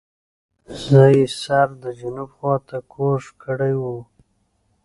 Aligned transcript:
زه 0.83 1.01
یې 1.15 1.25
سر 1.41 1.67
د 1.83 1.85
جنوب 1.99 2.29
خواته 2.37 2.77
کوږ 2.93 3.23
کړی 3.43 3.73
وو. 3.81 3.97